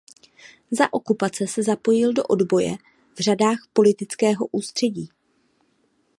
Za 0.71 0.93
okupace 0.93 1.47
se 1.47 1.63
zapojil 1.63 2.13
do 2.13 2.23
odboje 2.23 2.77
v 3.17 3.19
řadách 3.19 3.57
Politického 3.73 4.47
ústředí. 4.51 5.09